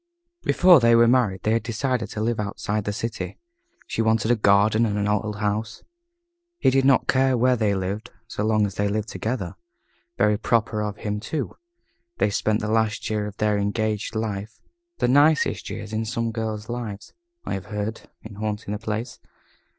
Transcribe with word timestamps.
Before 0.41 0.79
they 0.79 0.95
were 0.95 1.07
married 1.07 1.43
they 1.43 1.51
had 1.51 1.61
decided 1.61 2.09
to 2.09 2.21
live 2.21 2.39
outside 2.39 2.85
the 2.85 2.91
city. 2.91 3.37
She 3.85 4.01
wanted 4.01 4.31
a 4.31 4.35
garden 4.35 4.83
and 4.83 4.97
an 4.97 5.07
old 5.07 5.35
house. 5.35 5.83
He 6.57 6.71
did 6.71 6.85
not 6.85 7.07
care 7.07 7.37
where 7.37 7.55
they 7.55 7.75
lived 7.75 8.09
so 8.27 8.43
long 8.43 8.65
as 8.65 8.73
they 8.73 8.87
lived 8.87 9.09
together. 9.09 9.57
Very 10.17 10.39
proper 10.39 10.81
of 10.81 10.97
him, 10.97 11.19
too. 11.19 11.55
They 12.17 12.31
spent 12.31 12.61
the 12.61 12.67
last 12.71 13.11
year 13.11 13.27
of 13.27 13.37
their 13.37 13.59
engaged 13.59 14.15
life, 14.15 14.59
the 14.97 15.07
nicest 15.07 15.69
year 15.69 15.83
of 15.83 16.07
some 16.07 16.31
girls' 16.31 16.67
lives, 16.67 17.13
I 17.45 17.53
have 17.53 17.65
heard 17.67 18.09
in 18.23 18.37
hunting 18.37 18.71
the 18.71 18.79
place. 18.79 19.19